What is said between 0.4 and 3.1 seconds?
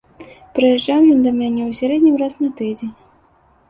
Прыязджаў ён да мяне ў сярэднім раз на тыдзень.